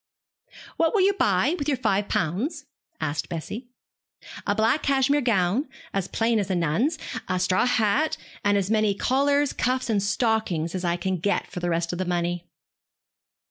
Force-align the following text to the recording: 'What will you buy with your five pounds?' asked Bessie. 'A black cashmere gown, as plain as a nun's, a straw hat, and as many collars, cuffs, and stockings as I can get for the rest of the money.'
'What 0.77 0.95
will 0.95 1.01
you 1.01 1.13
buy 1.13 1.55
with 1.59 1.67
your 1.67 1.77
five 1.77 2.09
pounds?' 2.09 2.65
asked 2.99 3.29
Bessie. 3.29 3.67
'A 4.47 4.55
black 4.55 4.81
cashmere 4.81 5.21
gown, 5.21 5.69
as 5.93 6.07
plain 6.07 6.39
as 6.39 6.49
a 6.49 6.55
nun's, 6.55 6.97
a 7.27 7.39
straw 7.39 7.67
hat, 7.67 8.17
and 8.43 8.57
as 8.57 8.71
many 8.71 8.95
collars, 8.95 9.53
cuffs, 9.53 9.91
and 9.91 10.01
stockings 10.01 10.73
as 10.73 10.83
I 10.83 10.97
can 10.97 11.17
get 11.17 11.45
for 11.45 11.59
the 11.59 11.69
rest 11.69 11.93
of 11.93 11.99
the 11.99 12.05
money.' 12.05 12.47